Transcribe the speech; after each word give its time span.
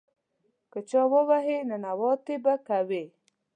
که 0.71 0.79
چا 0.89 1.01
ووهې، 1.11 1.57
ننواتې 1.69 2.35
به 2.43 2.53
کوې. 2.67 3.03